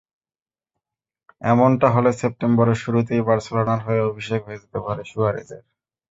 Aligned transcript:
এমনটা 1.41 1.87
হলে 1.95 2.11
সেপ্টেম্বরের 2.19 2.77
শুরুতেই 2.83 3.21
বার্সেলোনার 3.27 3.79
হয়ে 3.85 4.01
অভিষেক 4.09 4.41
হয়ে 4.43 4.61
যেতে 4.63 4.79
পারে 4.85 5.01
সুয়ারেজের। 5.05 5.63